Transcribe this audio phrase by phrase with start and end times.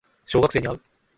[0.25, 0.81] 小学生に会う